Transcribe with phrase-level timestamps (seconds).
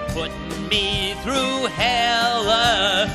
[0.00, 2.48] You're putting me through hell.
[2.48, 3.08] Uh,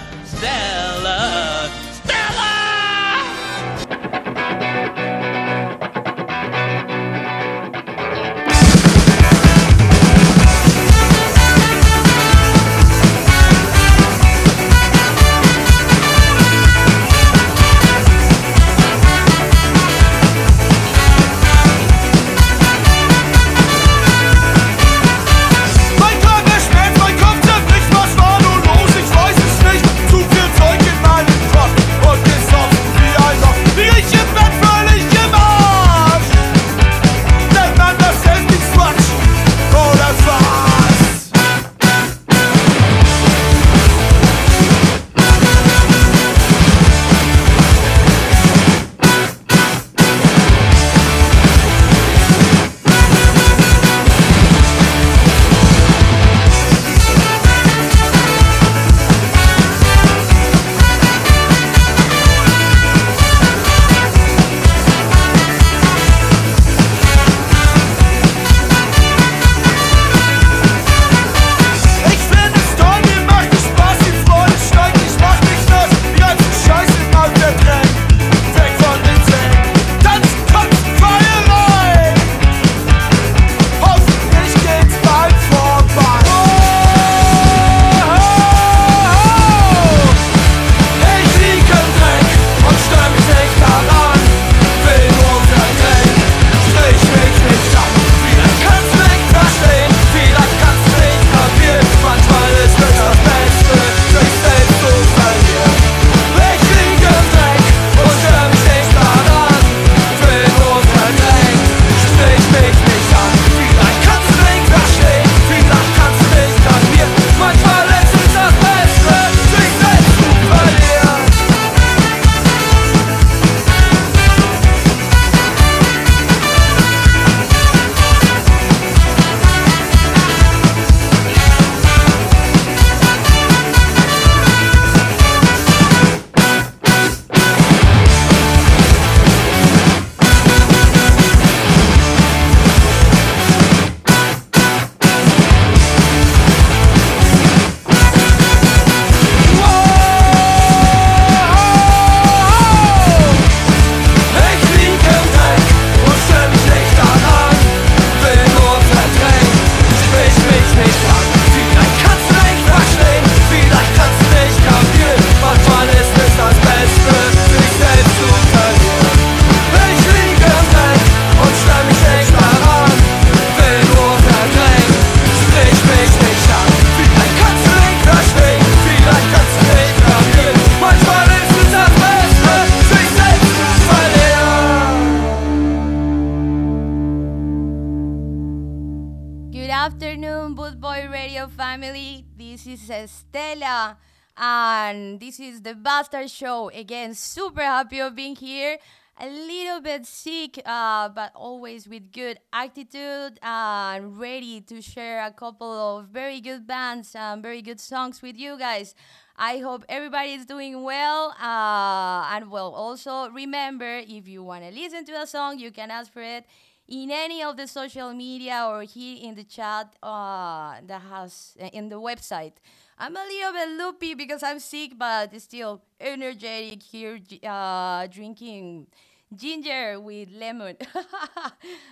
[201.06, 206.42] uh, but always with good attitude uh, and ready to share a couple of very
[206.42, 208.96] good bands and very good songs with you guys.
[209.38, 211.36] I hope everybody is doing well.
[211.40, 215.92] Uh, and well, also remember if you want to listen to a song, you can
[215.92, 216.46] ask for it
[216.88, 221.70] in any of the social media or here in the chat uh, that has uh,
[221.74, 222.54] in the website.
[222.98, 228.88] I'm a little bit loopy because I'm sick, but still energetic here, uh, drinking
[229.38, 230.78] Ginger with Lemon.
[230.96, 231.51] uh,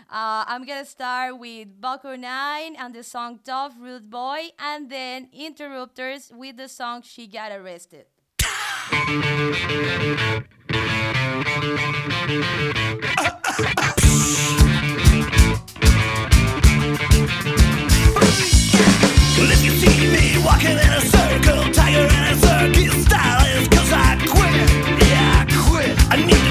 [0.10, 6.32] I'm gonna start with Boko 9 and the song Tough Rude Boy, and then Interrupters
[6.34, 8.06] with the song She Got Arrested.
[20.44, 25.08] Walking in a circle, tiger in a circus style, cause I quit.
[25.08, 25.98] Yeah, I quit.
[26.12, 26.43] I need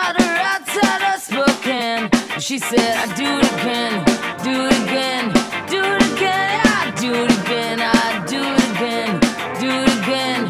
[0.00, 2.08] caught her outside of Spokane.
[2.40, 4.04] She said, I do it again,
[4.46, 5.24] do it again,
[5.68, 9.20] do it again, I do it again, I do it again,
[9.60, 10.40] do it again,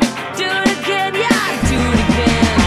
[0.40, 2.58] do it again, yeah, do it again.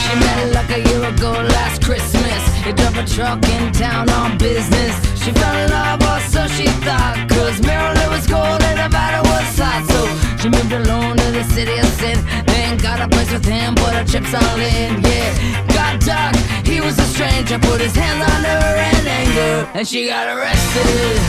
[0.00, 2.42] She met her like a year ago last Christmas.
[2.64, 5.13] He drove a truck in town on business.
[5.24, 7.16] She fell in love, or so she thought.
[7.30, 9.82] Cause Maryland was cold and Nevada was hot.
[9.88, 10.00] So
[10.40, 12.18] she moved alone to the city of sin.
[12.46, 15.00] Then got a place with him, put her chips all in.
[15.00, 15.32] Yeah,
[15.72, 16.36] got dark,
[16.66, 17.58] he was a stranger.
[17.58, 19.68] Put his hands on her in anger.
[19.72, 21.20] And she got arrested.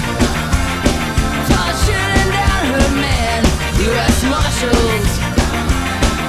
[1.85, 3.41] Shooting down her man.
[3.77, 4.17] U.S.
[4.25, 5.11] Marshals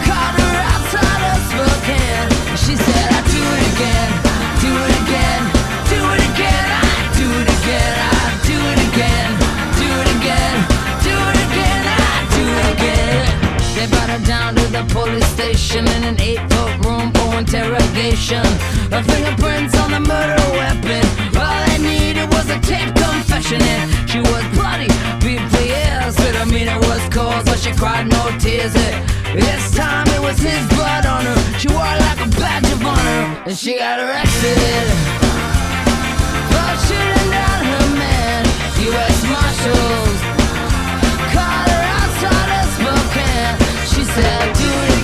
[0.05, 2.29] caught her outside of Spokane.
[2.59, 4.11] She said, I do it again,
[14.97, 18.45] police station in an eight-foot room for interrogation.
[19.83, 21.05] On the murder weapon.
[21.37, 24.89] All needed was a taped confession, and she was bloody.
[26.17, 28.73] But I mean, it was cold, but she cried no tears.
[28.73, 31.39] This time it was his blood on her.
[31.59, 34.57] She wore like a badge of honor, and she got arrested
[36.97, 37.46] down her man.
[38.87, 39.19] U.S.
[39.25, 40.21] Marshals
[41.35, 43.57] caught her outside of Spokane.
[43.91, 44.96] She said, "Do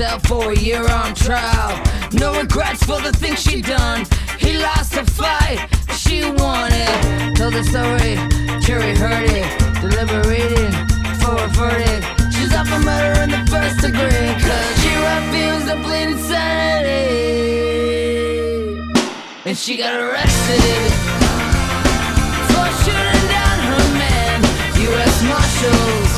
[0.00, 1.72] cell for a year on trial.
[2.12, 4.06] No regrets for the things she done.
[4.38, 5.58] He lost a fight,
[5.92, 7.36] she won it.
[7.36, 8.14] Told the story,
[8.64, 9.46] jury heard it,
[9.82, 10.72] Deliberating
[11.20, 12.04] for a verdict.
[12.34, 17.10] She's up for murder in the first degree, cause she refused to plead insanity.
[19.44, 20.92] And she got arrested
[22.50, 24.36] for shooting down her man.
[24.88, 25.16] U.S.
[25.30, 26.09] Marshals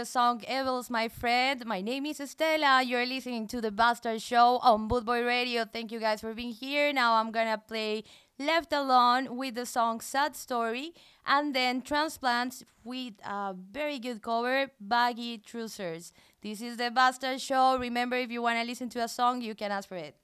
[0.00, 1.66] the song Evils, my friend.
[1.66, 2.82] My name is Estela.
[2.82, 5.66] You're listening to the Bastard Show on Bootboy Radio.
[5.66, 6.90] Thank you guys for being here.
[6.90, 8.04] Now I'm gonna play
[8.38, 10.94] Left Alone with the song Sad Story
[11.26, 16.14] and then Transplants with a very good cover, Baggy Trousers.
[16.40, 17.76] This is the Bastard Show.
[17.76, 20.16] Remember, if you wanna listen to a song, you can ask for it.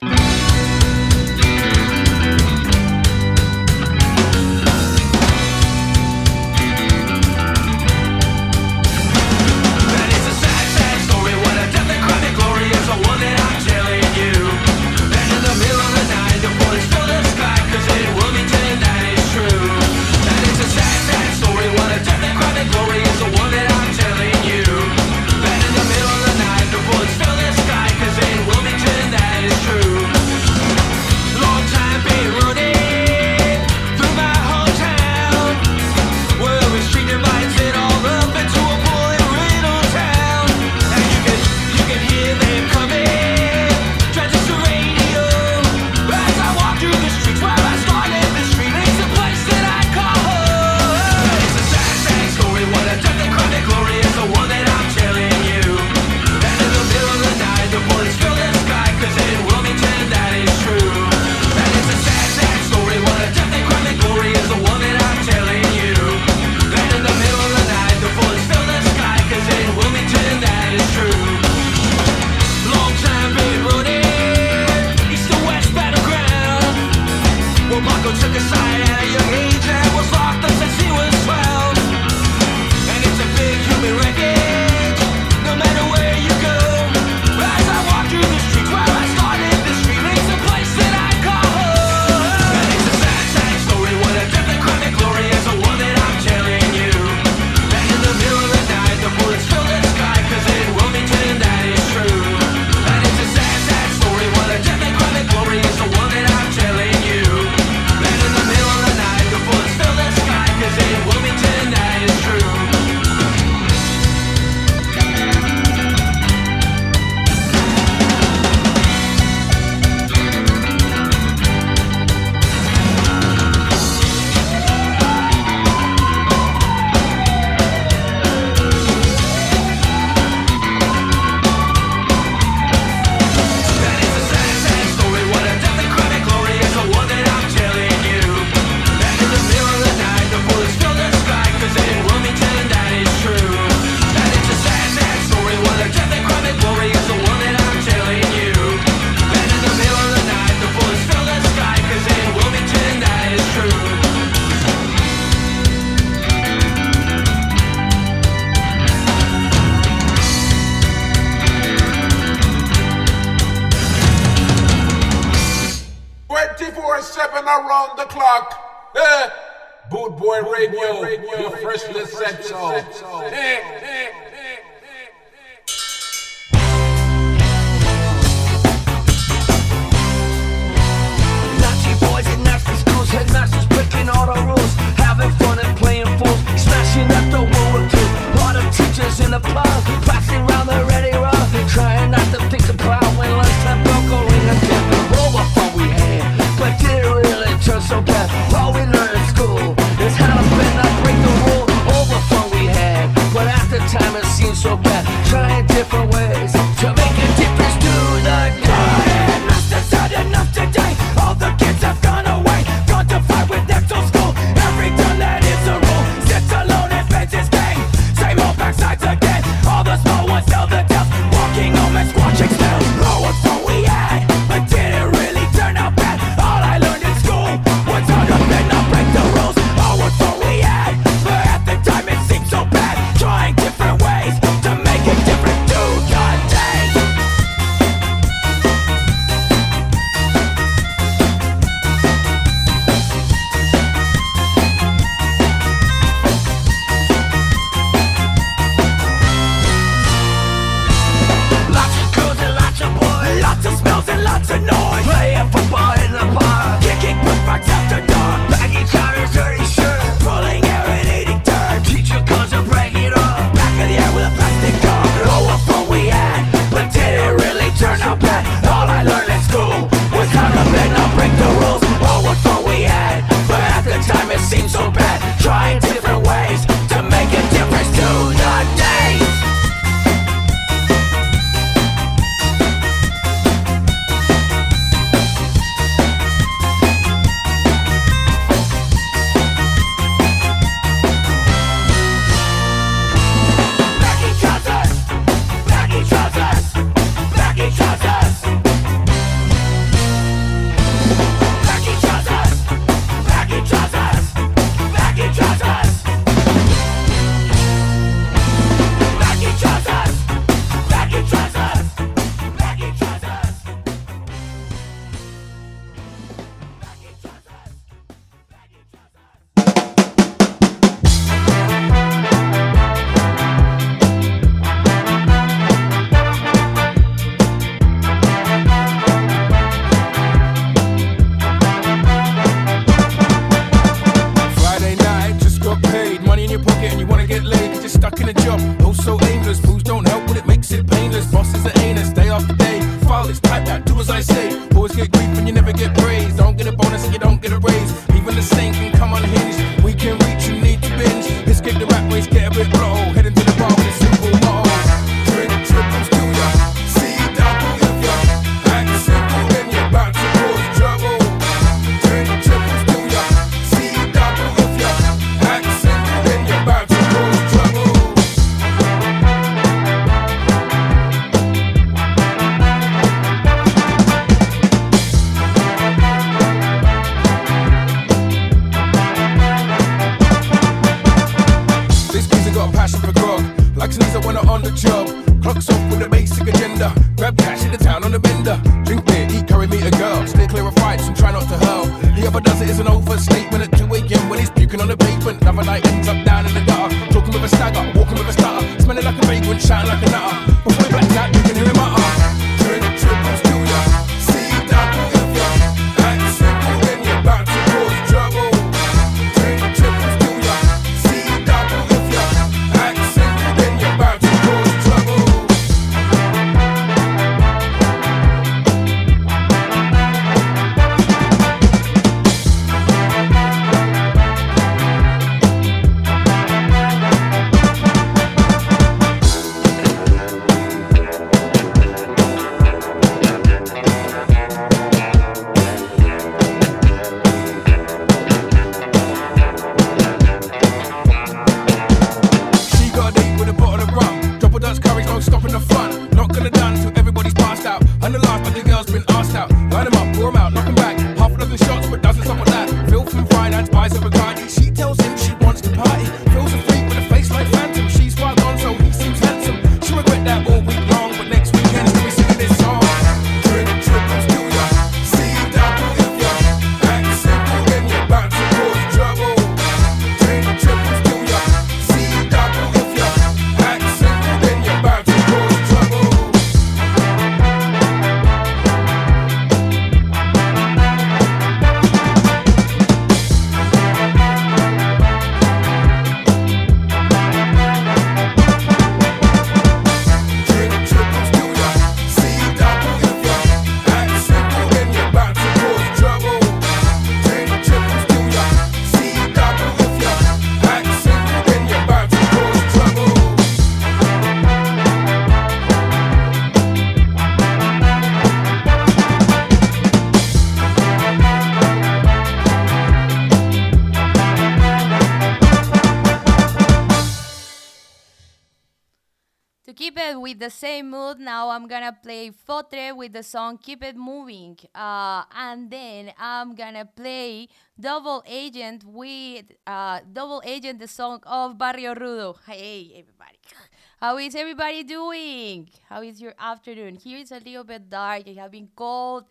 [520.37, 524.57] with the same mood, now I'm gonna play Fotre with the song Keep It Moving.
[524.75, 527.47] Uh, and then I'm gonna play
[527.79, 532.35] Double Agent with uh, Double Agent, the song of Barrio Rudo.
[532.45, 533.39] Hey, everybody.
[533.99, 535.69] How is everybody doing?
[535.89, 536.95] How is your afternoon?
[536.95, 539.23] Here it's a little bit dark, it has been cold.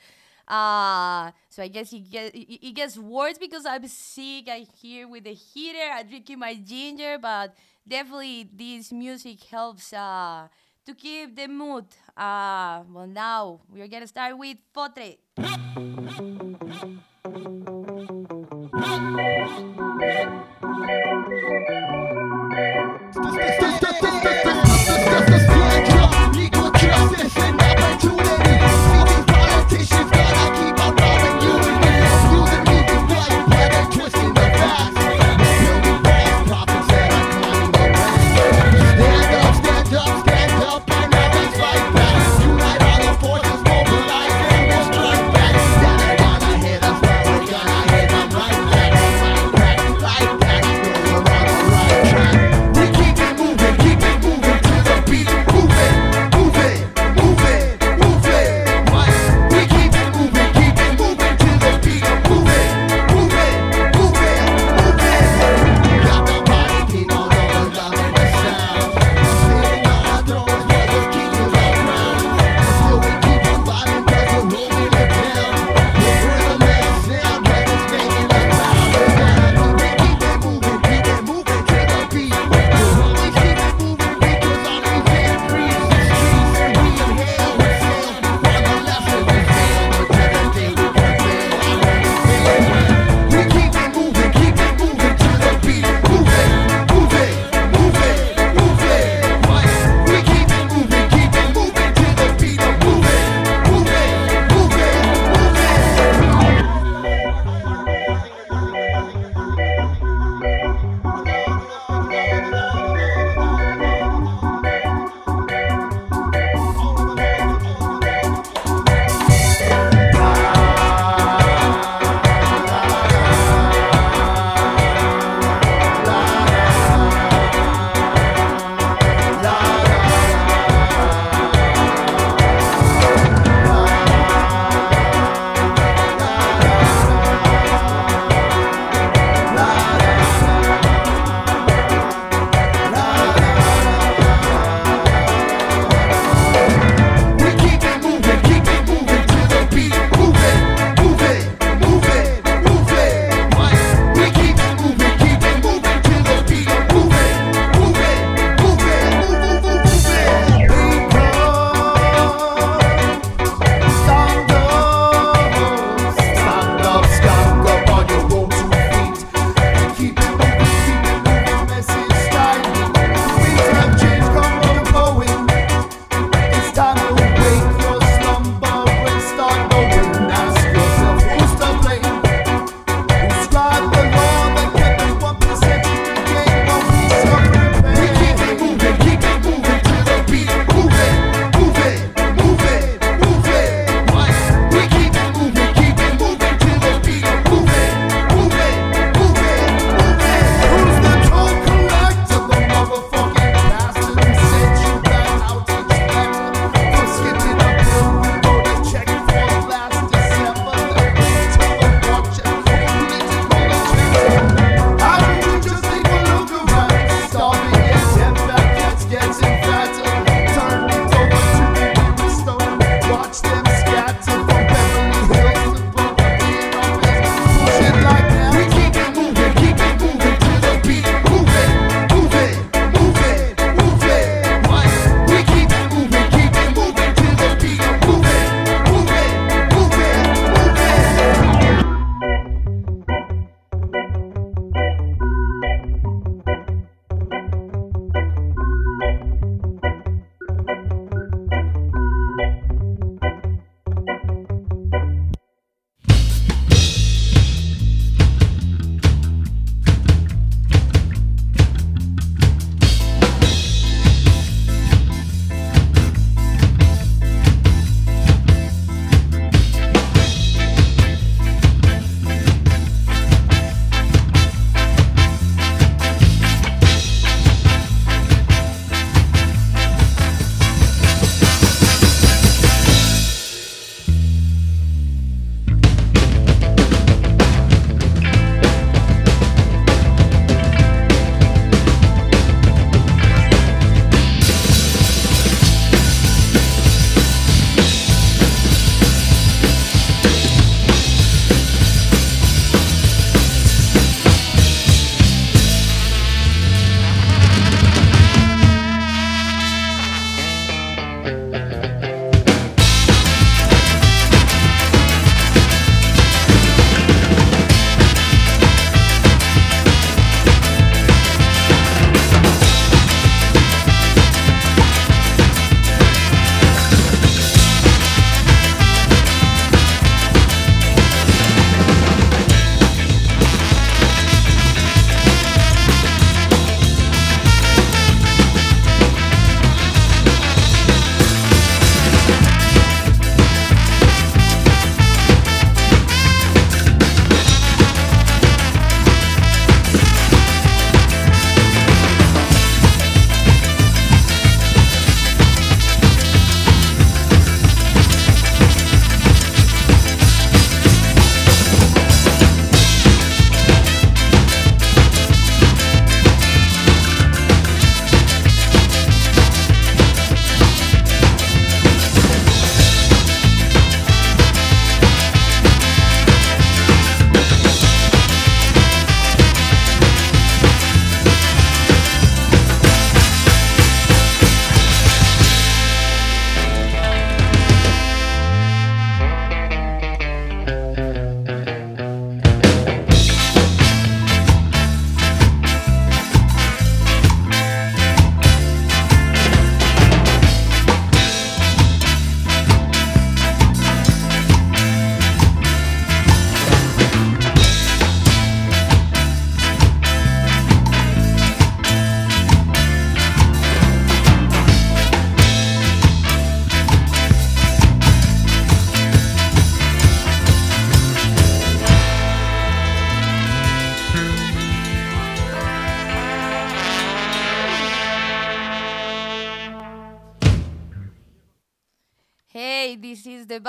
[0.48, 4.48] Uh, so I guess it, get, it, gets worse because I'm sick.
[4.48, 5.90] I'm here with the heater.
[5.92, 7.54] I'm drinking my ginger, but
[7.86, 10.46] definitely this music helps uh,
[10.86, 11.84] to keep the mood.
[12.16, 15.18] Uh, well, now we're gonna start with Fotre.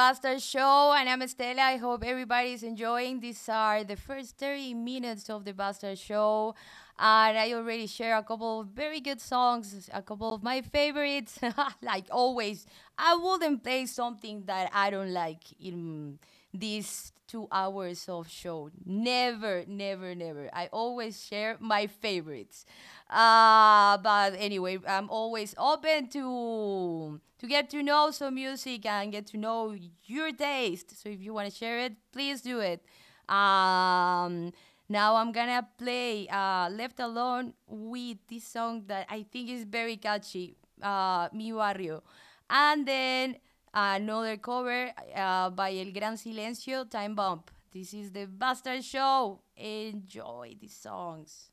[0.07, 1.59] Bastard Show, and I'm Estela.
[1.59, 3.19] I hope everybody is enjoying.
[3.19, 6.55] These are the first 30 minutes of the Bastard Show,
[6.97, 11.37] and I already share a couple of very good songs, a couple of my favorites.
[11.81, 12.65] like always,
[12.97, 16.19] I wouldn't play something that I don't like in
[16.53, 18.69] these two hours of show.
[18.85, 20.49] Never, never, never.
[20.53, 22.65] I always share my favorites.
[23.09, 29.27] Uh, but anyway, I'm always open to to get to know some music and get
[29.27, 31.01] to know your taste.
[31.01, 32.83] So if you want to share it, please do it.
[33.29, 34.51] Um,
[34.89, 39.97] now I'm gonna play uh, "Left Alone" with this song that I think is very
[39.97, 42.03] catchy, uh, "Mi Barrio,"
[42.49, 43.37] and then
[43.73, 49.39] another cover uh, by El Gran Silencio, "Time Bomb." This is the Bastard Show.
[49.55, 51.51] Enjoy these songs.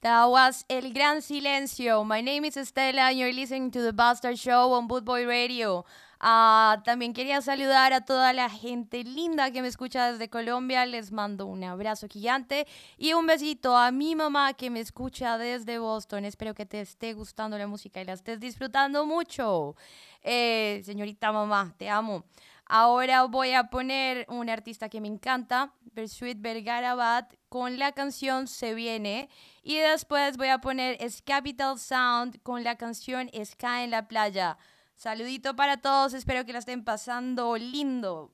[0.00, 2.04] That was El Gran Silencio.
[2.04, 5.84] My name is Estela and you're listening to the Bastard Show on Bootboy Radio.
[6.20, 10.86] Ah, también quería saludar a toda la gente linda que me escucha desde Colombia.
[10.86, 15.80] Les mando un abrazo gigante y un besito a mi mamá que me escucha desde
[15.80, 16.24] Boston.
[16.24, 19.74] Espero que te esté gustando la música y la estés disfrutando mucho.
[20.22, 22.22] Eh, señorita mamá, te amo.
[22.70, 28.74] Ahora voy a poner un artista que me encanta, Bersuit Bergarabat, con la canción Se
[28.74, 29.30] Viene.
[29.62, 34.58] Y después voy a poner Es Capital Sound con la canción Ska en la playa.
[34.96, 38.30] Saludito para todos, espero que la estén pasando lindo.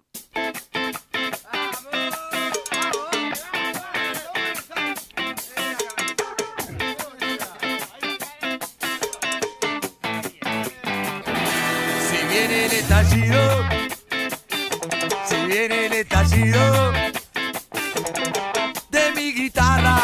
[12.10, 13.73] Si viene el estallido,
[16.04, 16.92] estallido
[18.90, 19.98] de mi guitarra,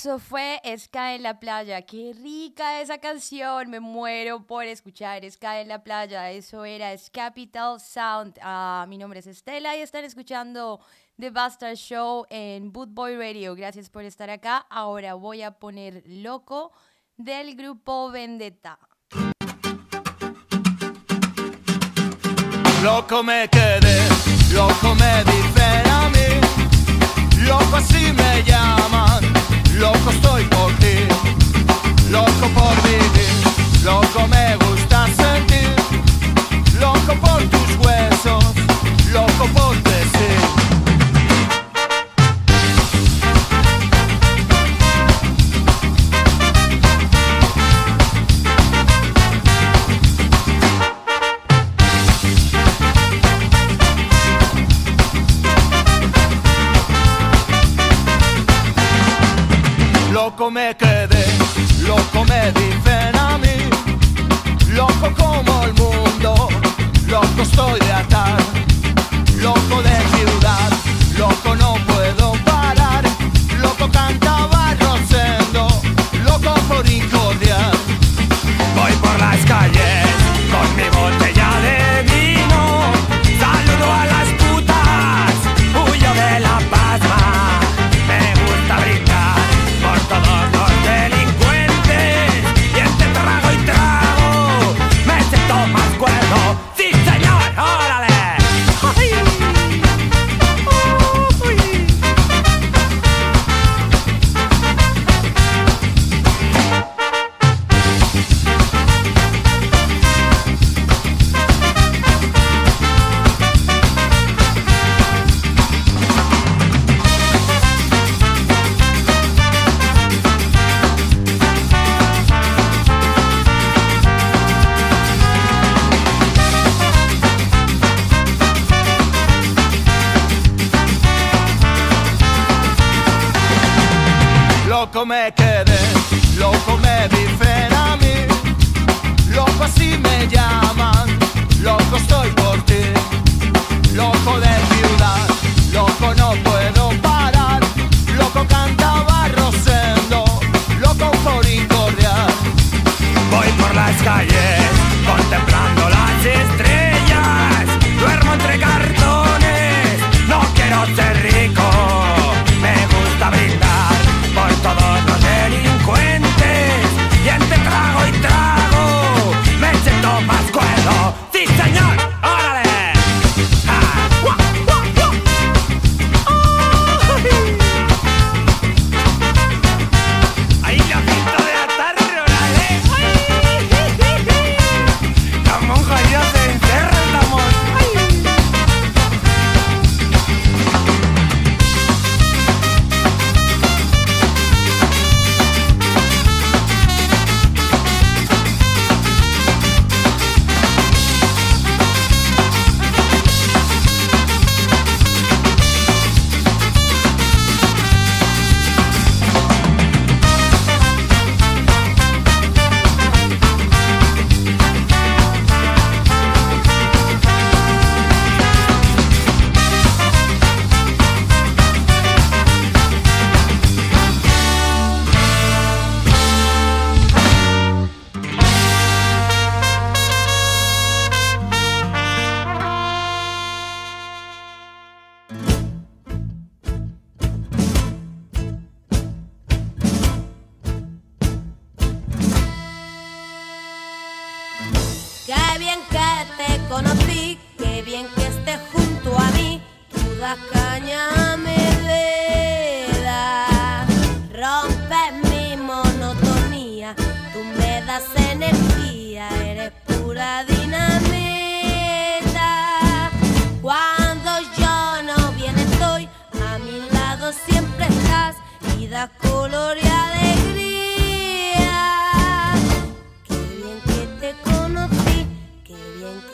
[0.00, 1.82] eso fue Ska en la playa.
[1.82, 3.68] Qué rica esa canción.
[3.68, 6.30] Me muero por escuchar Ska en la playa.
[6.30, 8.38] Eso era Capital Sound.
[8.40, 10.80] Ah, mi nombre es Estela y están escuchando
[11.18, 13.54] The Bastard Show en Boot Boy Radio.
[13.54, 14.64] Gracias por estar acá.
[14.70, 16.72] Ahora voy a poner Loco
[17.18, 18.78] del grupo Vendetta.
[22.82, 24.08] Loco me quedé,
[24.54, 29.09] loco me dicen a mí, loco así me llaman,
[29.80, 31.08] loco estoy por ti,
[32.10, 35.74] loco por vivir, loco me gusta sentir,
[36.78, 38.44] loco por tus huesos,
[39.10, 39.99] loco por decir.
[60.50, 60.89] Loco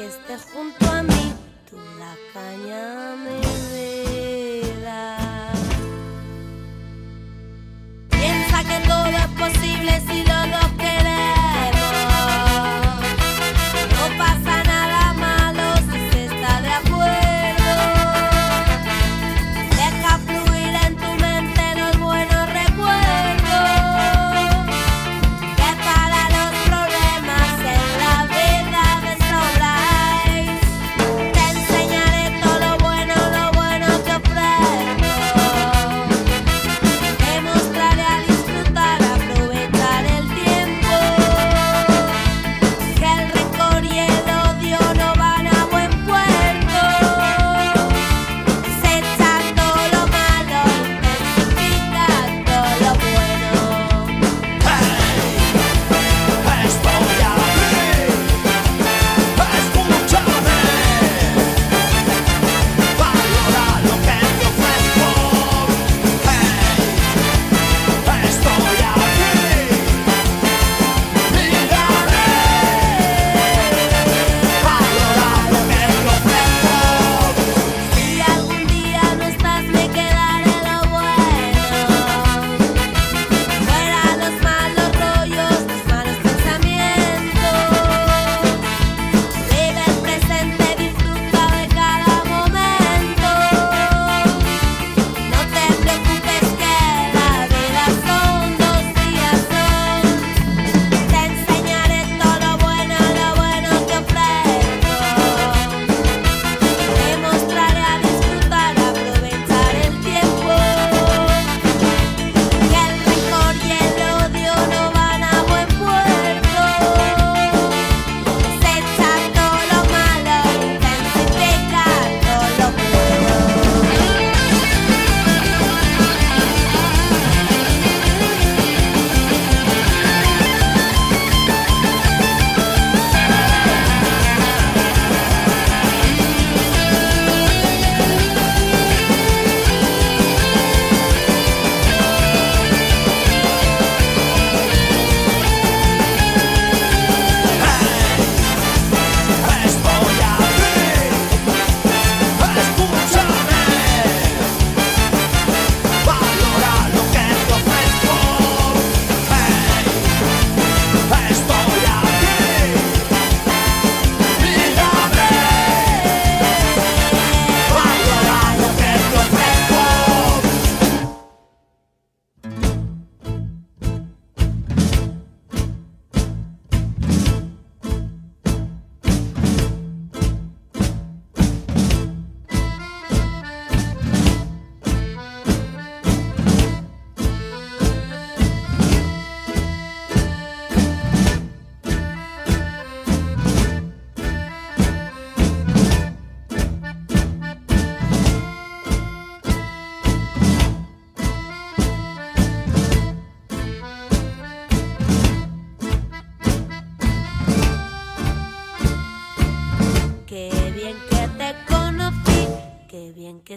[0.06, 0.85] esté junto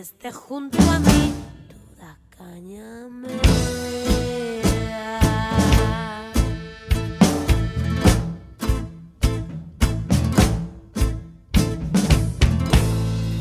[0.07, 1.33] que junto a mí,
[2.29, 3.27] caña me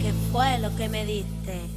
[0.01, 1.71] ¿Qué fue lo que me diste?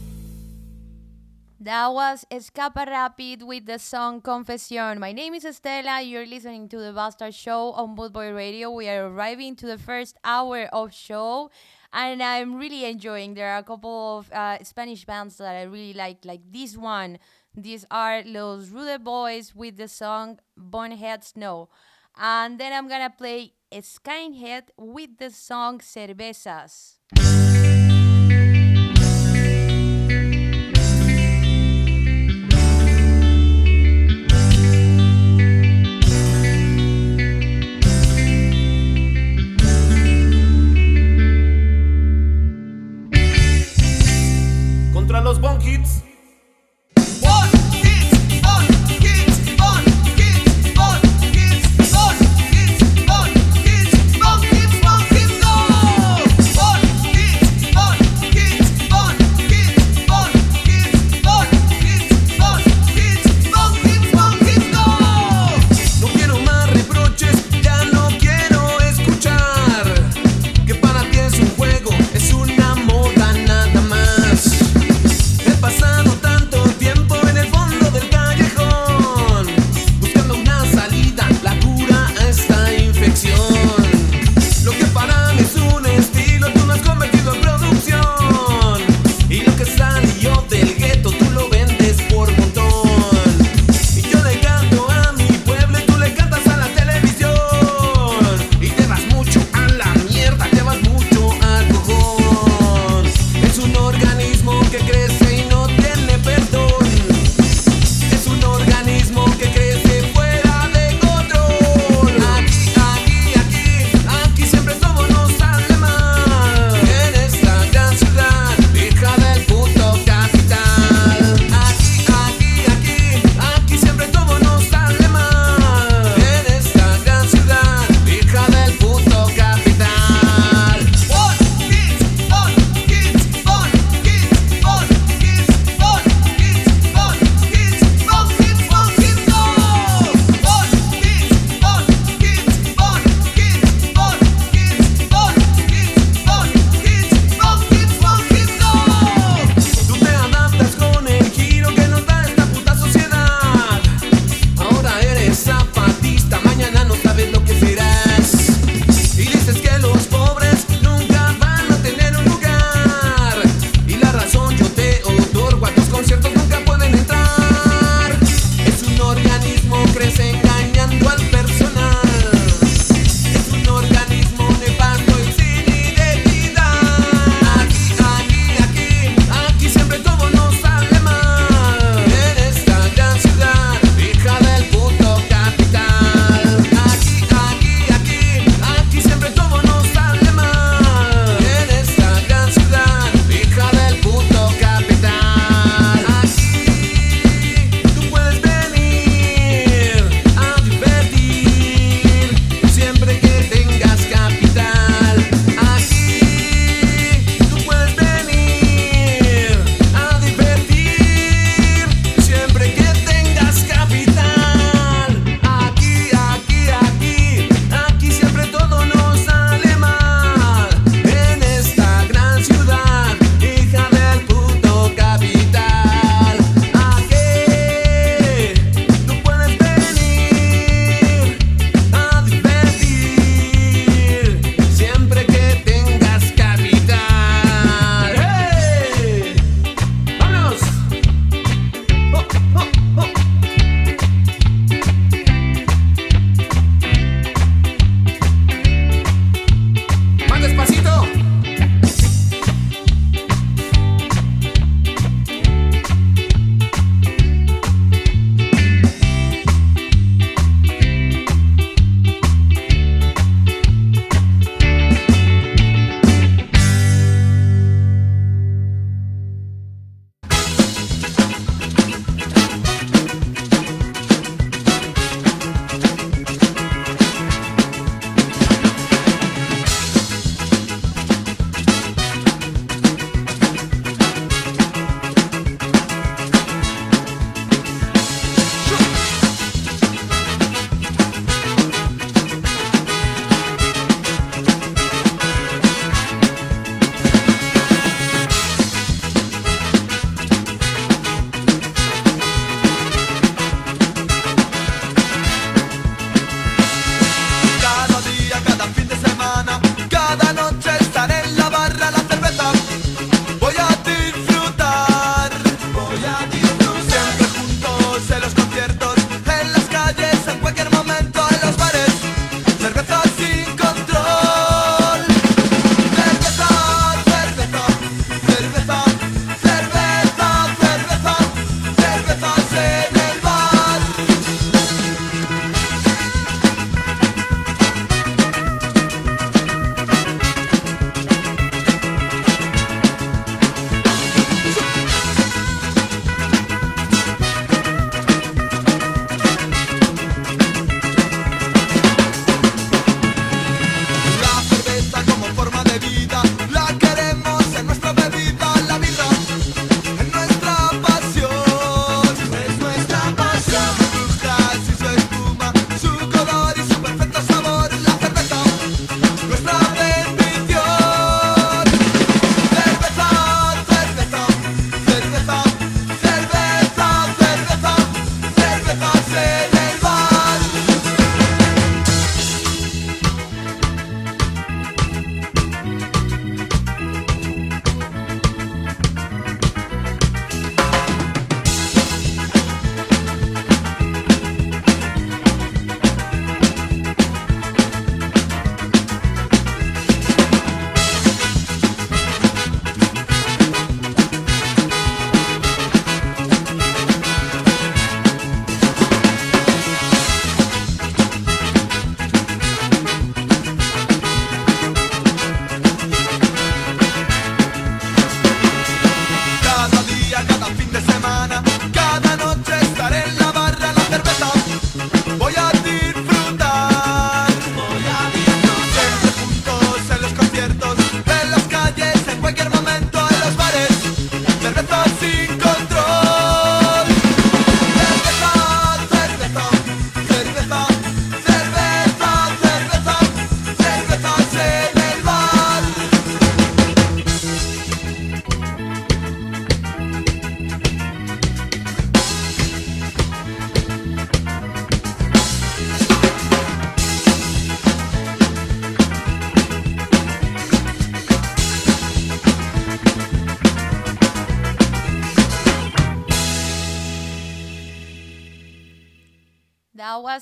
[1.64, 5.00] That was Escapa Rapid with the song Confession.
[5.00, 6.02] My name is Estela.
[6.04, 8.72] You're listening to the Bastard Show on Bootboy Radio.
[8.72, 11.52] We are arriving to the first hour of show
[11.94, 13.34] and I'm really enjoying.
[13.34, 17.20] There are a couple of uh, Spanish bands that I really like, like this one.
[17.56, 21.70] These are Los Rude Boys with the song Bonehead Snow.
[22.18, 26.98] And then I'm gonna play Skinhead with the song Cervezas.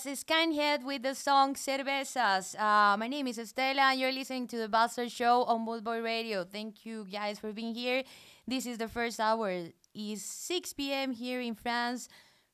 [0.09, 2.55] Was Scanhead with the song Cervezas.
[2.59, 6.01] Uh, my name is Estela, and you're listening to the Bastard Show on Boot Boy
[6.01, 6.43] Radio.
[6.43, 8.01] Thank you guys for being here.
[8.47, 9.67] This is the first hour.
[9.93, 11.11] It's 6 p.m.
[11.11, 12.09] here in France.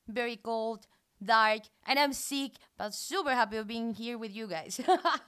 [0.06, 0.86] Very cold,
[1.24, 4.82] dark, and I'm sick, but super happy of being here with you guys.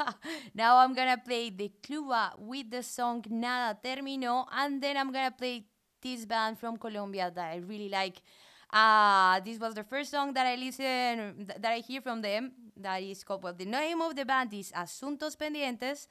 [0.54, 5.32] now I'm gonna play the Cluba with the song Nada Terminó, and then I'm gonna
[5.32, 5.64] play
[6.02, 8.22] this band from Colombia that I really like.
[8.72, 12.52] Uh, this was the first song that I listen th- that I hear from them.
[12.76, 16.08] That is called well, the name of the band is Asuntos Pendientes,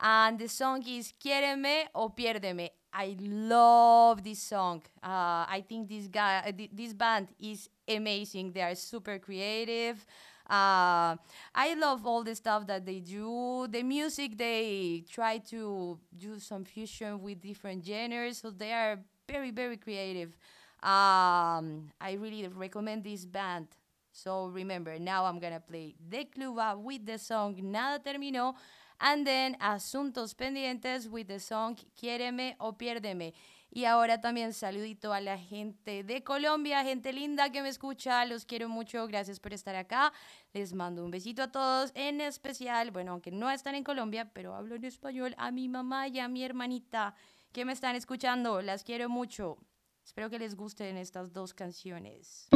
[0.00, 2.70] and the song is Quiéreme o Piérdeme.
[2.92, 4.82] I love this song.
[5.02, 8.52] Uh, I think this guy, uh, th- this band is amazing.
[8.52, 10.04] They are super creative.
[10.50, 11.16] Uh,
[11.54, 13.66] I love all the stuff that they do.
[13.70, 18.98] The music they try to do some fusion with different genres, so they are
[19.28, 20.36] very very creative.
[20.82, 23.68] Um, I really recommend this band.
[24.10, 28.54] So remember, now I'm gonna play De Cluba with the song Nada Terminó,
[29.00, 33.32] and then Asuntos Pendientes with the song Quiéreme o Piérdeme.
[33.70, 38.44] Y ahora también saludito a la gente de Colombia, gente linda que me escucha, los
[38.44, 40.12] quiero mucho, gracias por estar acá.
[40.52, 44.54] Les mando un besito a todos, en especial, bueno, aunque no están en Colombia, pero
[44.54, 47.14] hablo en español, a mi mamá y a mi hermanita
[47.52, 49.56] que me están escuchando, las quiero mucho.
[50.04, 52.48] Espero que les gusten estas dos canciones.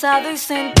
[0.00, 0.79] passado e sentido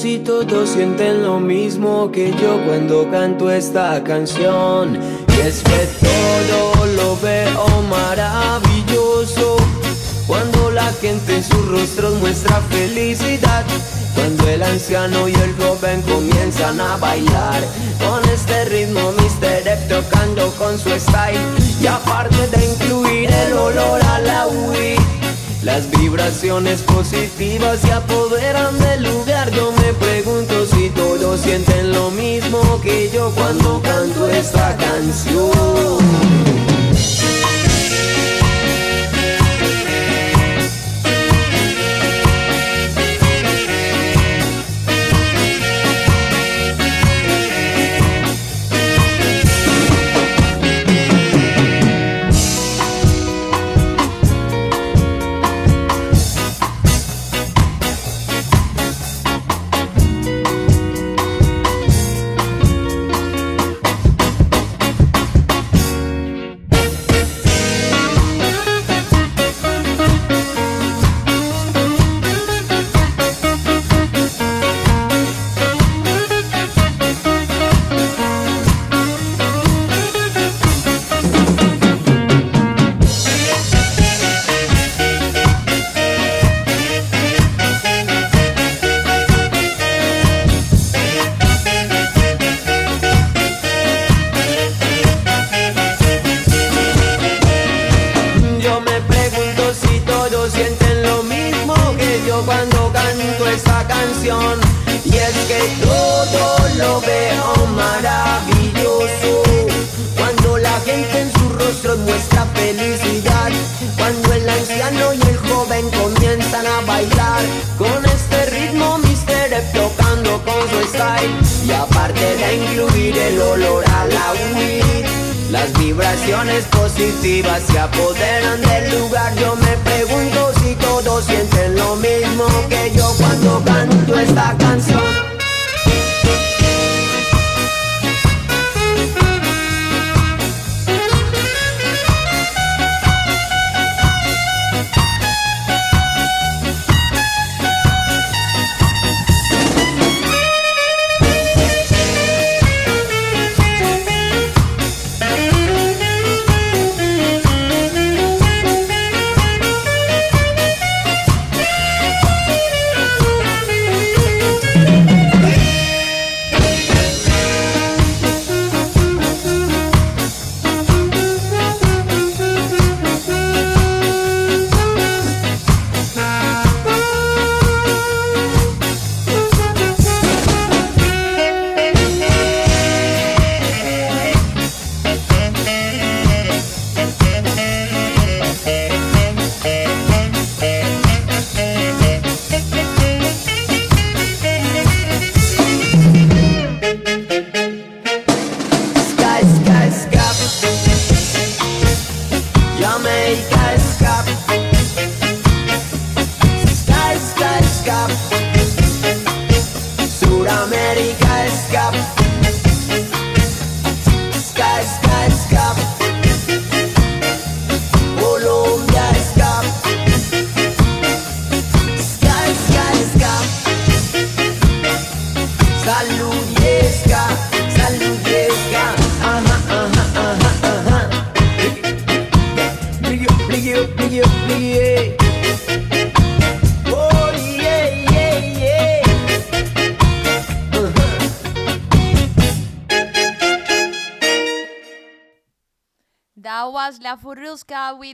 [0.00, 4.96] si todos sienten lo mismo que yo cuando canto esta canción.
[5.36, 9.56] Y es que todo lo veo maravilloso.
[10.28, 13.64] Cuando la gente en sus rostros muestra felicidad.
[14.14, 17.62] Cuando el anciano y el joven comienzan a bailar
[18.00, 19.88] Con este ritmo Mr.
[19.88, 21.38] tocando con su style
[21.80, 24.98] Y aparte de incluir el olor a la weed
[25.62, 29.07] Las vibraciones positivas se apoderan del
[29.88, 36.17] me pregunto si todos sienten lo mismo que yo cuando canto esta canción.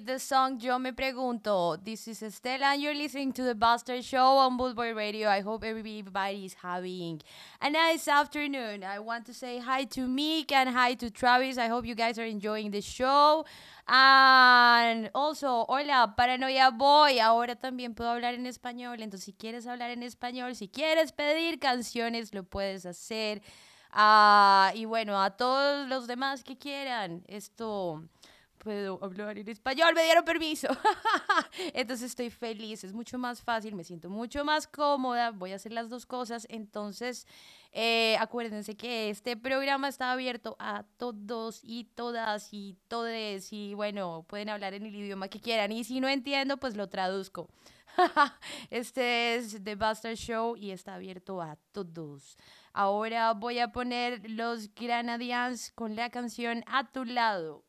[0.01, 1.79] The song Yo Me Pregunto.
[1.83, 5.29] This is Estela, and you're listening to the Buster Show on Bootboy Radio.
[5.29, 7.23] I hope everybody is having
[7.61, 8.83] a nice afternoon.
[8.83, 11.59] I want to say hi to Meek and hi to Travis.
[11.59, 13.45] I hope you guys are enjoying the show.
[13.87, 17.21] And also, hola, Paranoia Boy.
[17.21, 19.01] Ahora también puedo hablar en español.
[19.01, 23.43] Entonces, si quieres hablar en español, si quieres pedir canciones, lo puedes hacer.
[23.93, 28.03] Ah, y bueno, a todos los demás que quieran, esto
[28.65, 30.69] puedo hablar en español, me dieron permiso.
[31.75, 35.73] Entonces estoy feliz, es mucho más fácil, me siento mucho más cómoda, voy a hacer
[35.73, 36.47] las dos cosas.
[36.49, 37.27] Entonces,
[37.73, 44.25] eh, acuérdense que este programa está abierto a todos y todas y todes y bueno,
[44.27, 45.71] pueden hablar en el idioma que quieran.
[45.71, 47.49] Y si no entiendo, pues lo traduzco.
[48.71, 52.39] este es The Buster Show y está abierto a todos.
[52.73, 57.63] Ahora voy a poner los Granadians con la canción A tu lado.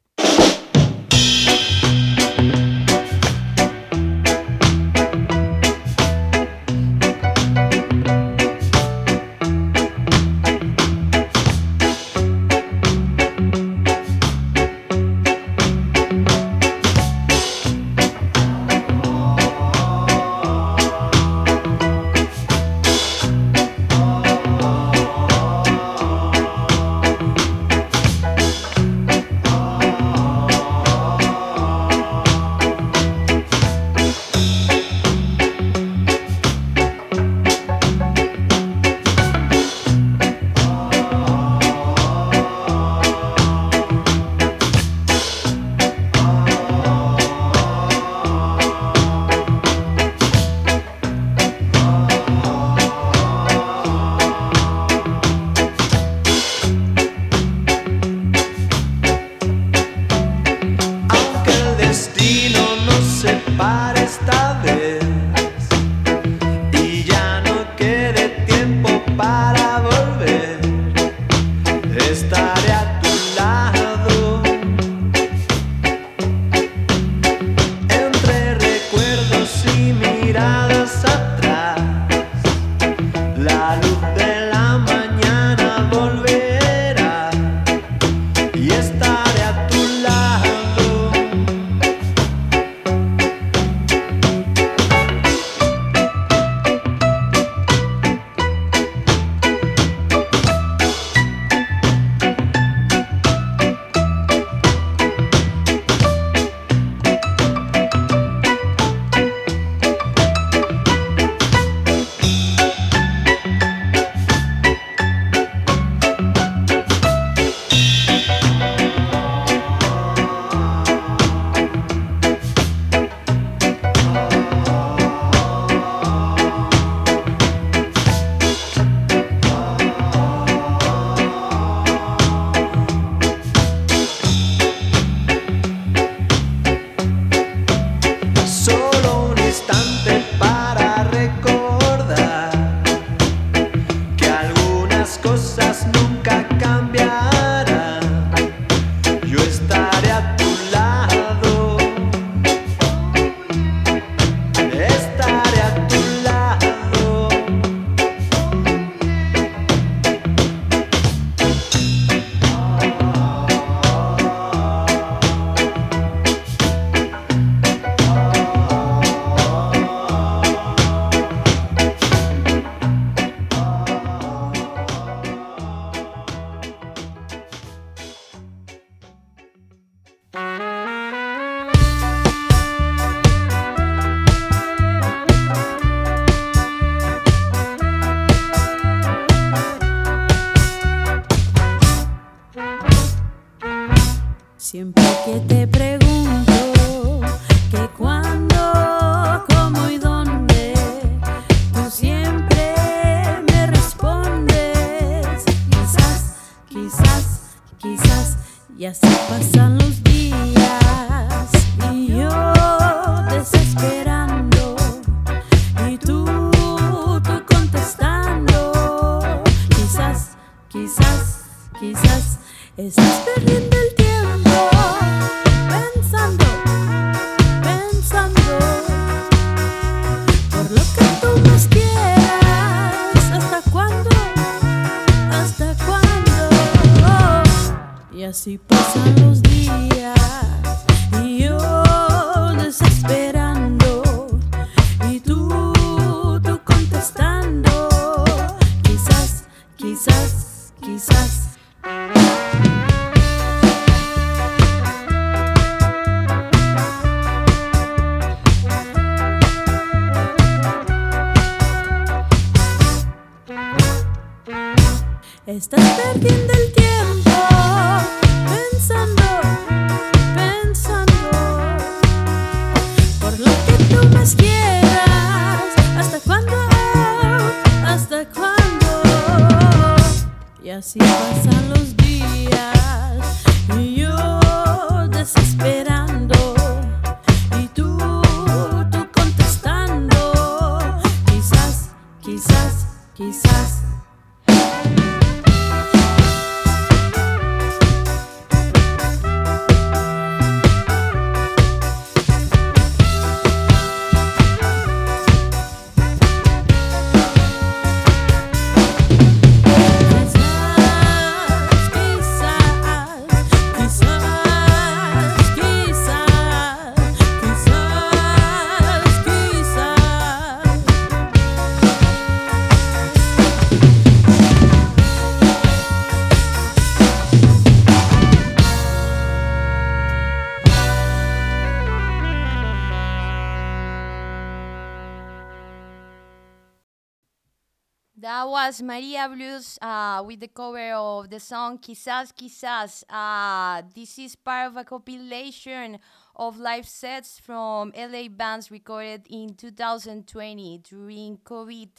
[338.66, 343.04] Was Maria Blues uh, with the cover of the song Quizás Quizás.
[343.08, 346.00] Uh, this is part of a compilation
[346.36, 351.90] of live sets from LA bands recorded in 2020 during COVID.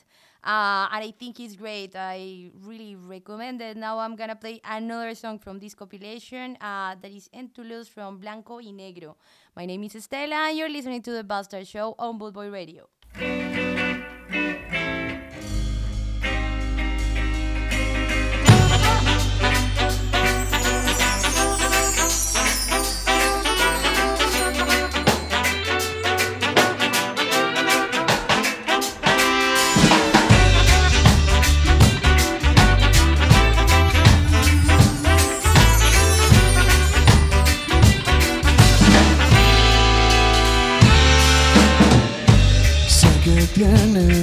[0.43, 1.95] Uh, and I think it's great.
[1.95, 3.77] I really recommend it.
[3.77, 8.19] Now I'm gonna play another song from this compilation uh, that is En Toulouse from
[8.19, 9.15] Blanco y Negro.
[9.55, 12.89] My name is Estela, and you're listening to the Bastard Show on Boot Boy Radio.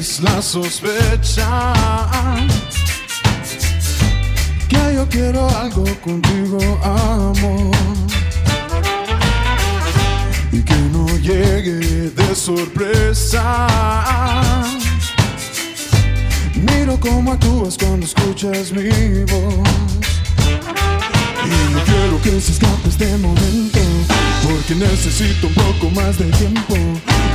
[0.03, 1.73] Tienes la sospecha
[4.67, 7.71] que yo quiero algo contigo, amor.
[10.51, 13.67] Y que no llegue de sorpresa.
[16.55, 18.89] Miro cómo actúas cuando escuchas mi
[19.31, 19.69] voz.
[21.45, 24.12] Y no quiero que se escape este momento
[24.43, 26.75] Porque necesito un poco más de tiempo.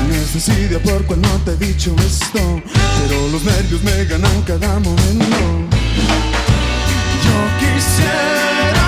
[0.09, 2.63] Necesidad por cual no te he dicho esto.
[3.09, 5.37] Pero los nervios me ganan cada momento.
[7.25, 8.88] Yo quisiera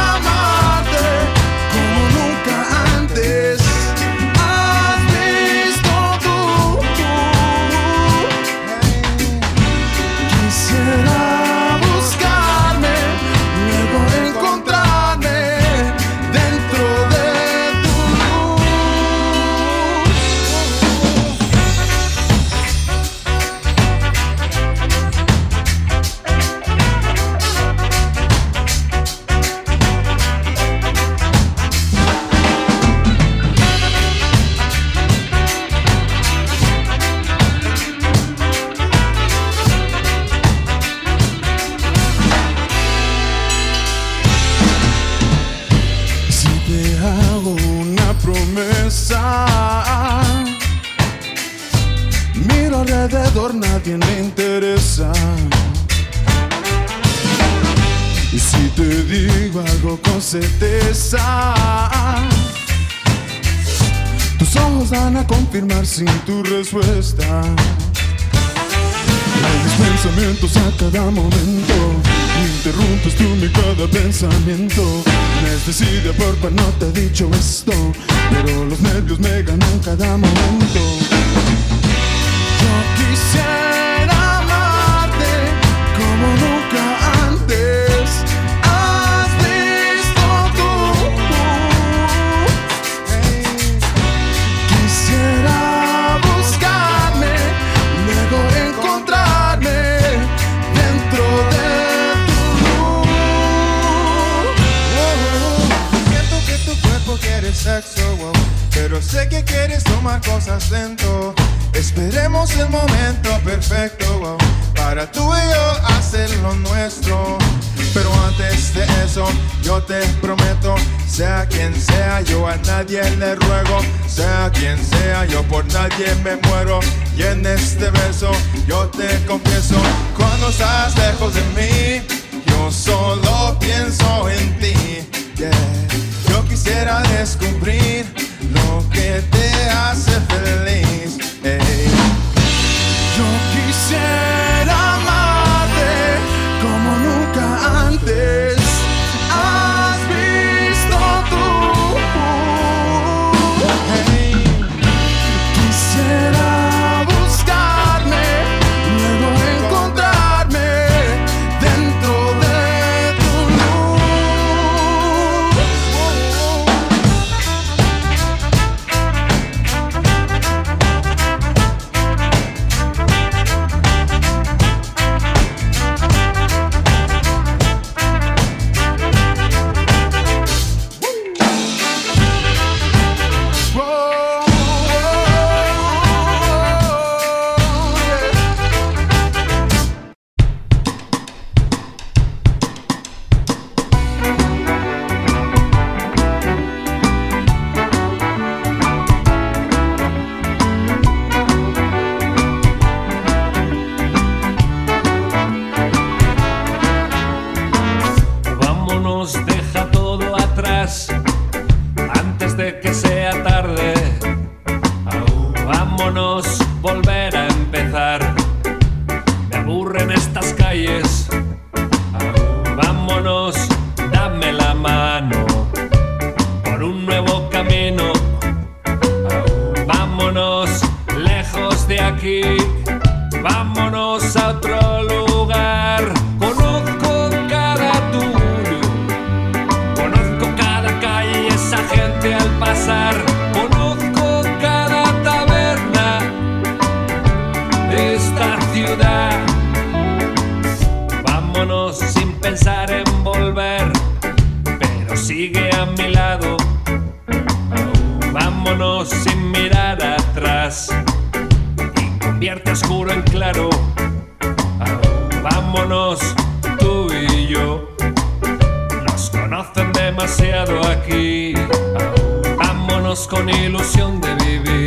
[273.27, 274.80] con ilusión de vivir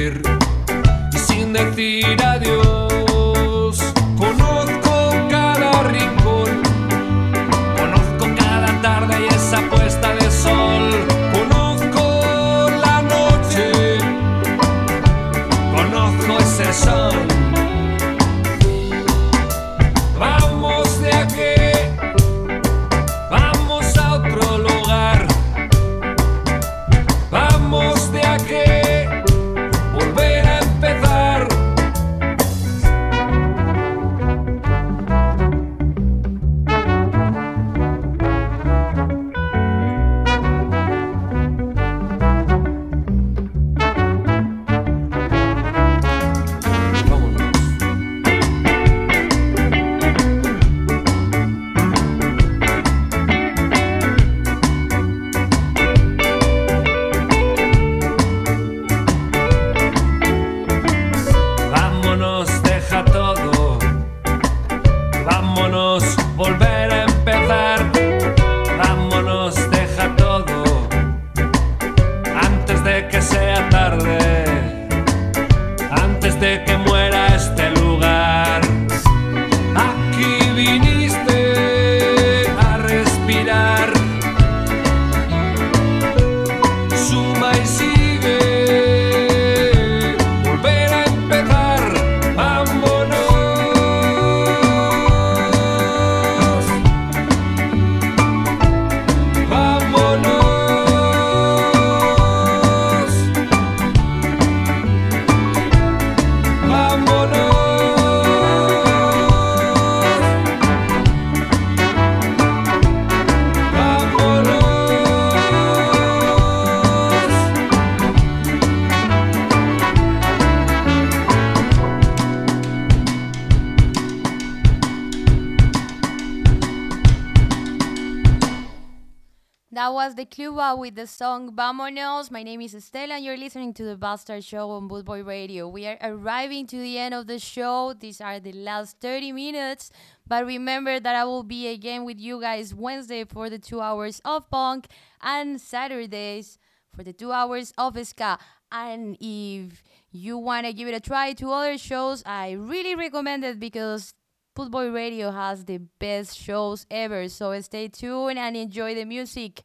[131.03, 132.31] the song Vámonos.
[132.31, 135.67] My name is Estela, and you're listening to the Bastard Show on Bootboy Radio.
[135.67, 137.93] We are arriving to the end of the show.
[137.93, 139.91] These are the last 30 minutes.
[140.25, 144.21] But remember that I will be again with you guys Wednesday for the two hours
[144.23, 144.87] of punk
[145.21, 146.57] and Saturdays
[146.95, 148.37] for the two hours of ska.
[148.71, 153.43] And if you want to give it a try to other shows, I really recommend
[153.43, 154.13] it because
[154.55, 157.27] Boot Boy Radio has the best shows ever.
[157.27, 159.63] So stay tuned and enjoy the music.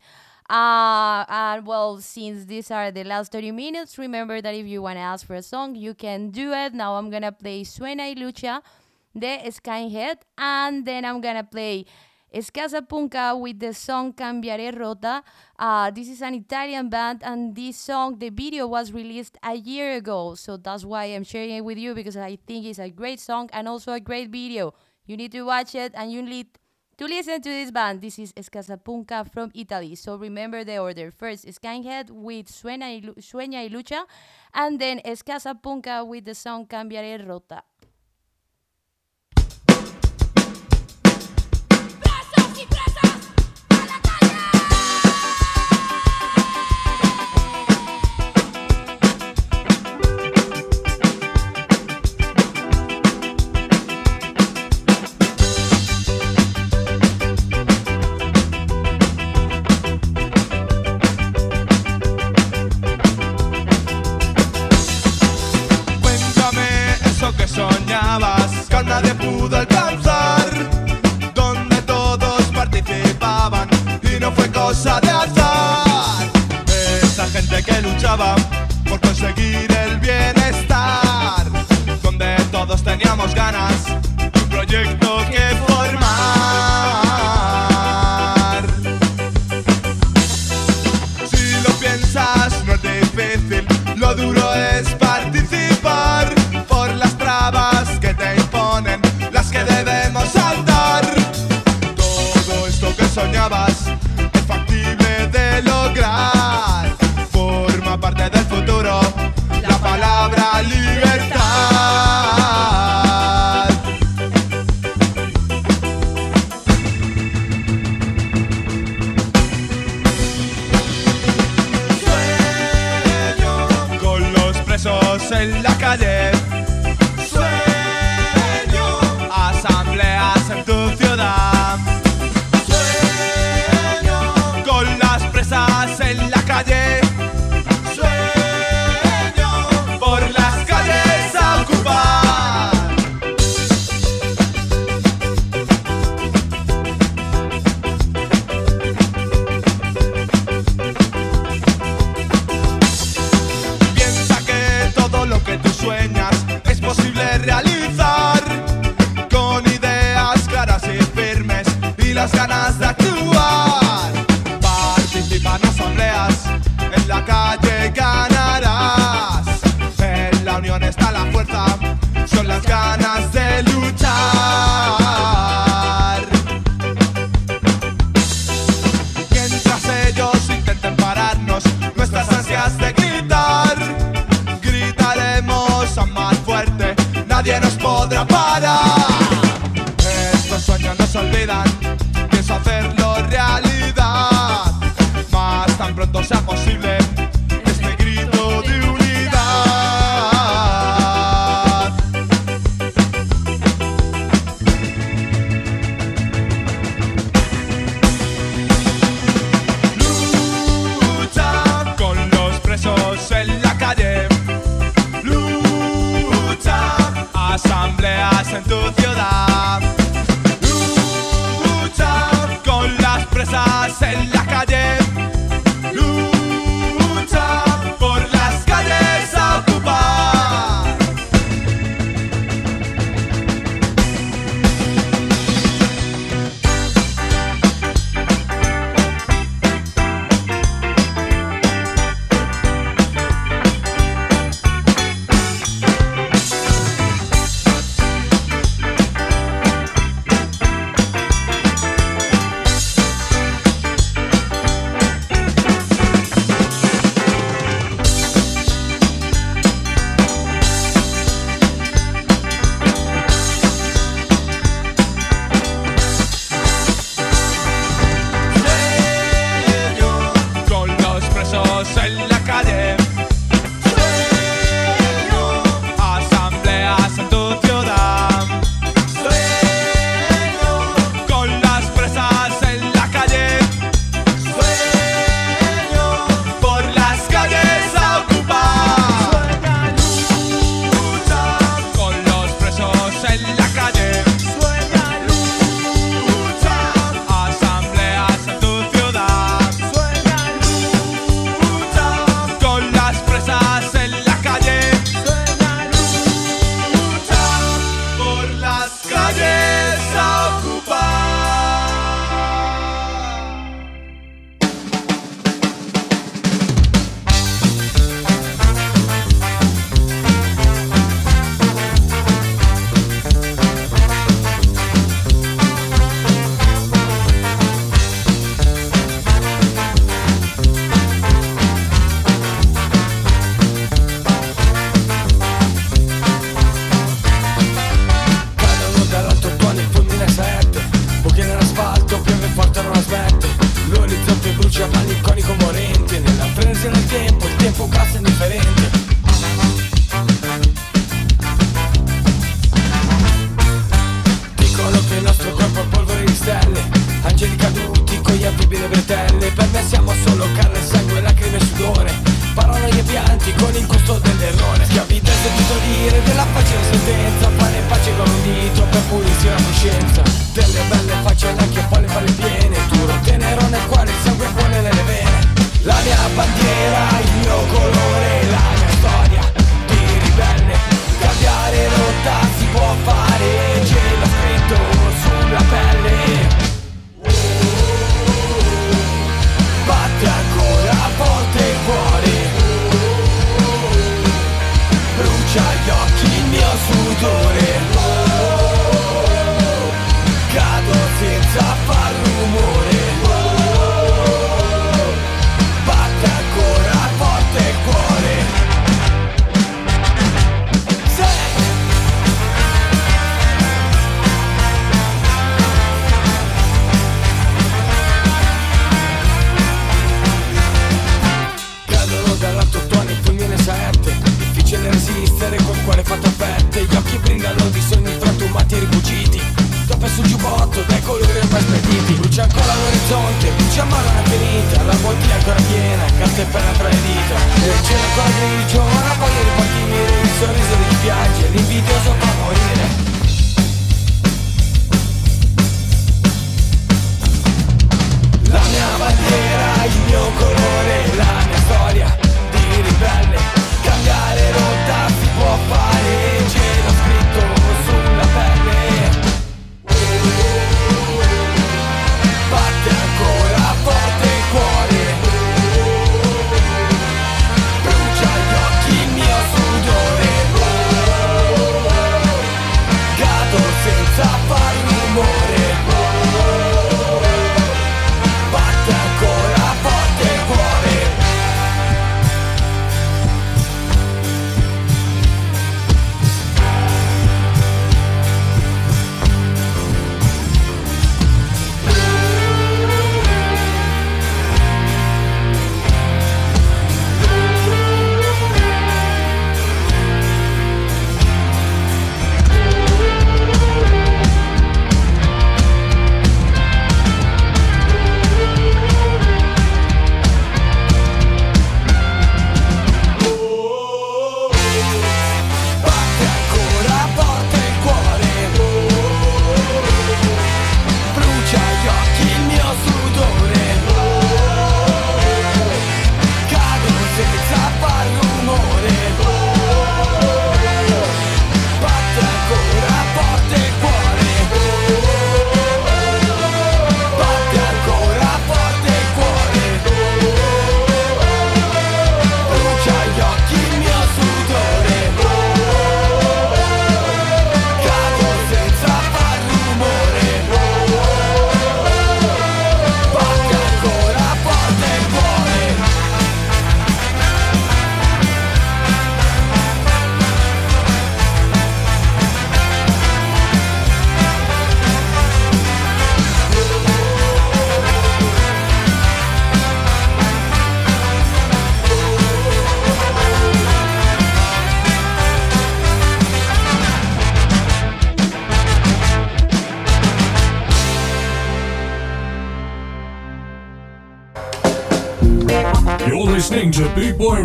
[0.49, 4.97] Uh, and well, since these are the last 30 minutes, remember that if you want
[4.97, 6.73] to ask for a song, you can do it.
[6.73, 8.63] Now I'm going to play Suena y Lucha,
[9.15, 11.85] the Skyhead, and then I'm going to play
[12.35, 15.23] Skassapunka with the song Cambiare Rotta.
[15.59, 19.97] Uh, this is an Italian band, and this song, the video was released a year
[19.97, 20.35] ago.
[20.35, 23.51] So that's why I'm sharing it with you because I think it's a great song
[23.53, 24.73] and also a great video.
[25.05, 26.47] You need to watch it and you need
[26.99, 28.03] to listen to this band.
[28.03, 29.95] This is Skassapunka from Italy.
[29.95, 31.13] So remember the order.
[31.13, 34.05] First, Skyhead with Sueña y Lucha,
[34.53, 37.63] and then Skassapunka with the song Cambiare Rotta.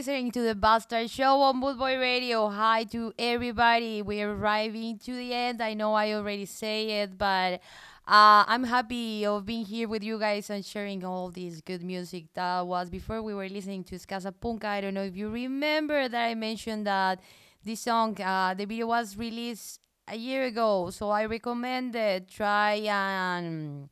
[0.00, 2.48] Listening to the Bastard Show on Boot Boy Radio.
[2.48, 4.00] Hi to everybody.
[4.00, 5.60] We're arriving to the end.
[5.60, 7.60] I know I already say it, but
[8.08, 12.32] uh, I'm happy of being here with you guys and sharing all this good music
[12.32, 14.64] that was before we were listening to Skassapunka.
[14.64, 17.20] I don't know if you remember that I mentioned that
[17.62, 22.26] this song, uh, the video was released a year ago, so I recommend it.
[22.26, 23.90] Try and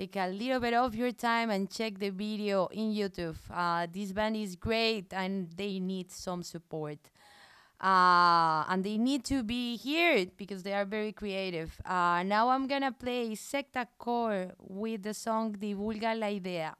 [0.00, 3.36] take a little bit of your time and check the video in YouTube.
[3.52, 6.98] Uh, this band is great and they need some support.
[7.78, 11.70] Uh, and they need to be here because they are very creative.
[11.84, 16.74] Uh, now I'm gonna play Secta Core with the song Divulga la Idea.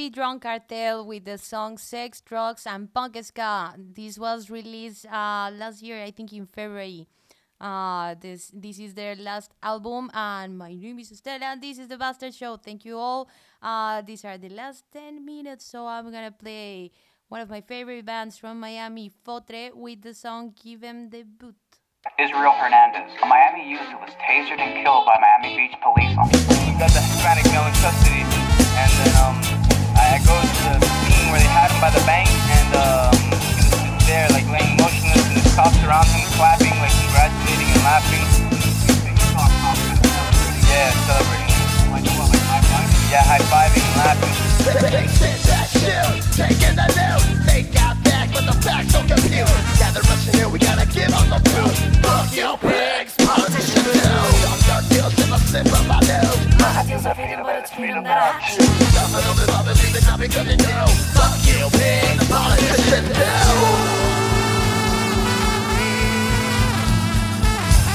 [0.00, 3.74] Happy Drunk Cartel with the song Sex, Drugs, and Punk Ska.
[3.76, 7.06] This was released uh, last year, I think in February.
[7.60, 11.86] Uh, this this is their last album, and my name is Estela, and this is
[11.88, 12.56] the Bastard Show.
[12.56, 13.28] Thank you all.
[13.60, 16.92] Uh, these are the last 10 minutes, so I'm gonna play
[17.28, 21.60] one of my favorite bands from Miami, Fotre, with the song Give 'em the Boot.
[22.18, 26.56] Israel Hernandez, a Miami youth who was tasered and killed by Miami Beach police officers.
[26.64, 28.24] We got the Hispanic male in custody,
[28.80, 29.59] and then um,
[30.10, 33.30] I go to the scene where they had him by the bank, and um, he
[33.30, 33.70] was just
[34.10, 38.26] there, like laying motionless, and his cops around him, clapping, like congratulating and laughing.
[40.66, 41.46] Yeah, celebrating.
[43.10, 44.34] Yeah, high fiving and laughing.
[44.66, 46.02] Said that shit,
[46.34, 47.46] taking the news.
[47.46, 49.78] They got back, but the facts confused.
[49.78, 51.78] Gather us in here, we gotta give on the truth.
[52.02, 54.39] Fuck you, pigs, politicians too.
[57.42, 58.60] But it's freedom that I choose.
[58.60, 60.86] Is love, believe it, not because you know.
[61.16, 64.00] Fuck you, pigs, politicians too.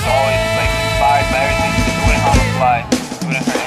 [0.06, 1.74] always like inspired by everything.
[1.86, 3.65] Just wouldn't on the fly.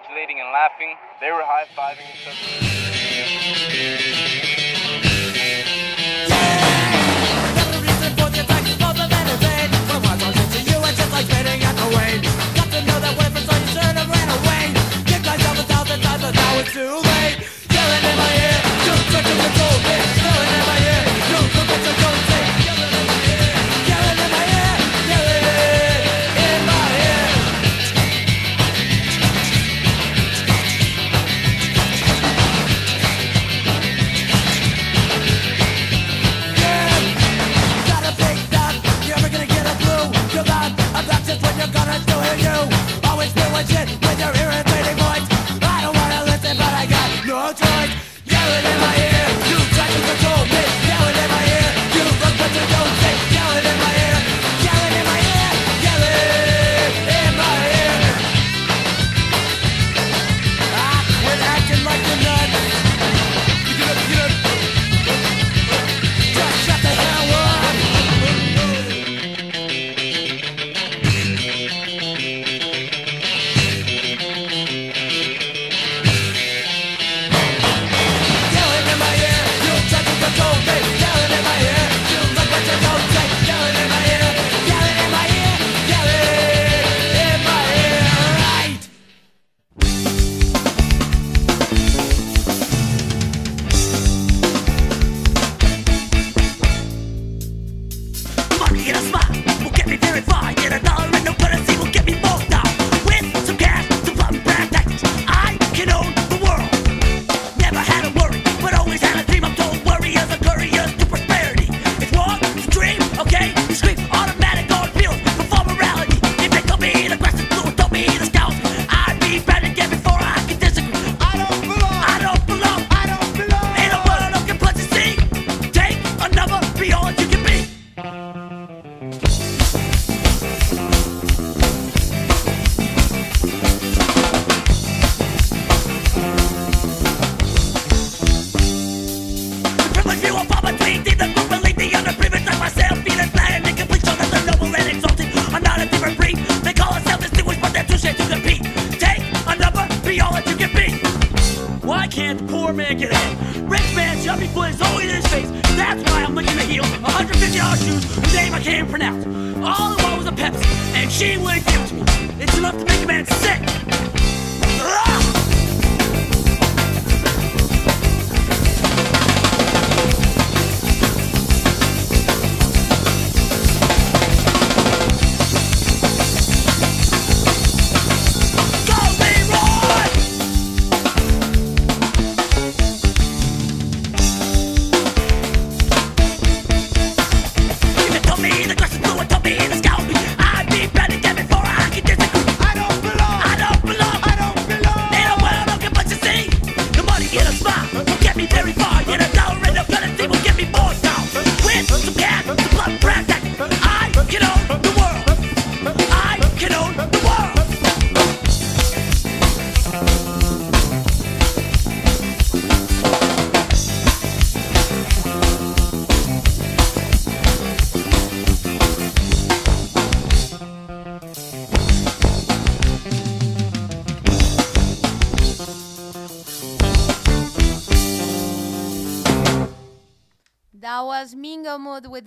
[0.00, 0.96] Congratulating and laughing.
[1.20, 2.26] They were high fiving each
[4.56, 4.59] other.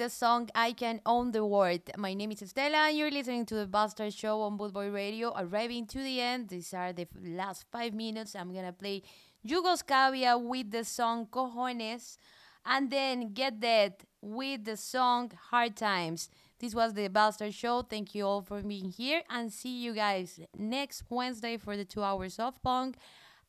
[0.03, 1.79] The song I Can Own the World.
[1.97, 5.31] My name is Estela and you're listening to the Bastard Show on Bootboy Radio.
[5.33, 8.35] Arriving to the end, these are the last five minutes.
[8.35, 9.01] I'm gonna play
[9.43, 12.17] Yugoslavia with the song Cojones
[12.65, 16.29] and then Get Dead with the song Hard Times.
[16.59, 17.83] This was the Bastard Show.
[17.83, 22.03] Thank you all for being here and see you guys next Wednesday for the two
[22.03, 22.97] hours of punk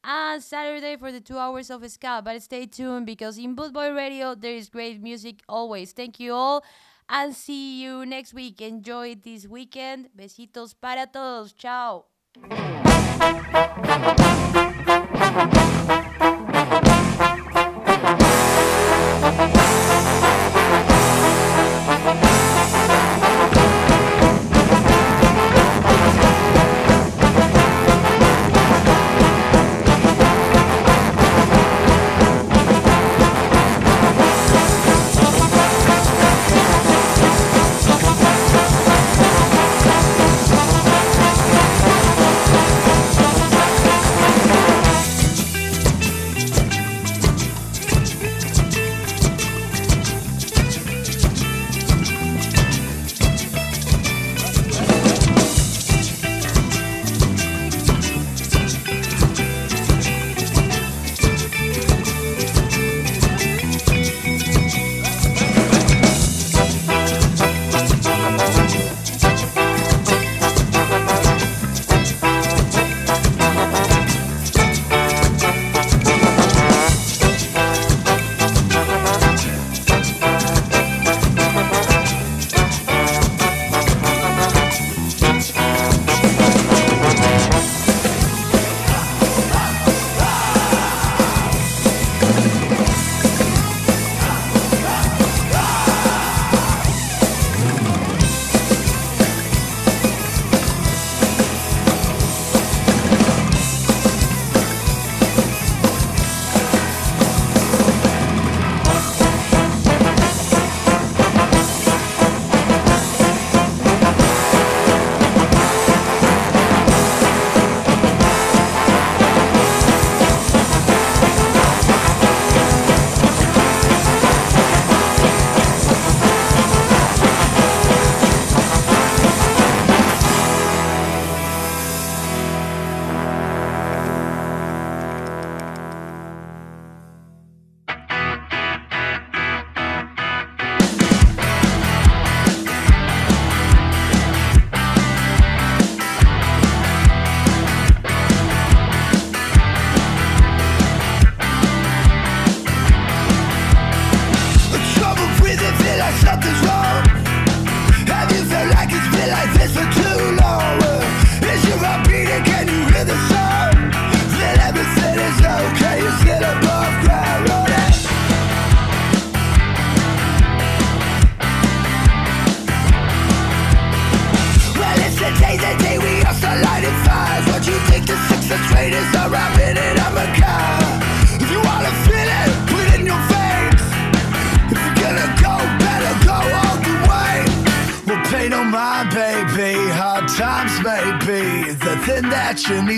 [0.05, 2.22] and Saturday for the two hours of ska.
[2.24, 5.93] But stay tuned because in Bootboy Radio there is great music always.
[5.93, 6.64] Thank you all
[7.09, 8.60] and see you next week.
[8.60, 10.10] Enjoy this weekend.
[10.16, 11.52] Besitos para todos.
[11.52, 12.05] Ciao.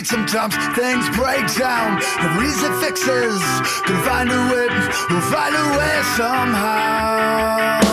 [0.07, 1.99] Sometimes things break down.
[1.99, 3.43] The reason fixes.
[3.87, 4.69] Gonna find a way.
[5.11, 7.86] We'll find a way somehow.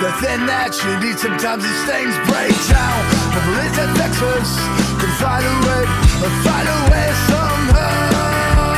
[0.00, 3.00] the thin that you need Sometimes these things break down.
[3.36, 4.50] The police and sexless
[4.96, 5.84] can find a way
[6.40, 8.70] Find a way somehow.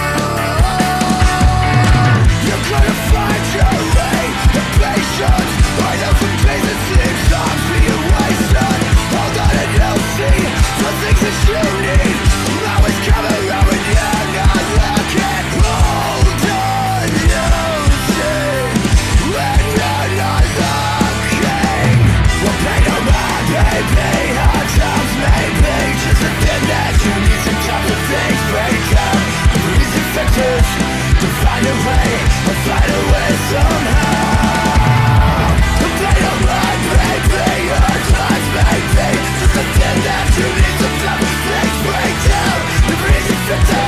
[2.43, 5.92] You're gonna find your way The patience.
[27.03, 29.19] Opportunities and types of things break up
[29.75, 30.67] These infectors
[31.19, 32.07] to find a way
[32.63, 34.63] find a way somehow
[37.67, 37.83] your
[40.07, 40.89] that you need to
[41.51, 42.95] things break down The
[43.51, 43.82] for